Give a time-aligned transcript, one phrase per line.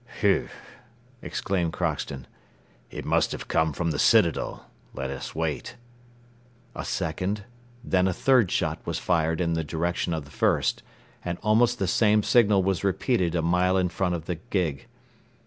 [0.19, 0.47] "Whew!"
[1.21, 2.25] exclaimed Crockston.
[2.89, 4.65] "It must have come from the citadel.
[4.95, 5.75] Let us wait."
[6.73, 7.43] A second,
[7.83, 10.81] then a third shot was fired in the direction of the first,
[11.23, 14.87] and almost the same signal was repeated a mile in front of the gig.